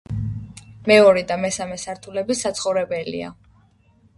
მეორე 0.91 1.21
და 1.31 1.37
მესამე 1.43 1.77
სართულები 1.83 2.39
საცხოვრებელია. 2.41 3.31